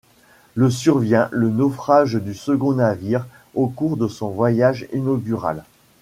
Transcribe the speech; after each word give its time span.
Le 0.55 0.71
survient 0.71 1.29
le 1.31 1.49
naufrage 1.51 2.15
du 2.15 2.33
second 2.33 2.73
navire 2.73 3.27
au 3.53 3.67
cours 3.67 3.97
de 3.97 4.07
son 4.07 4.29
voyage 4.29 4.87
inaugural. 4.93 5.63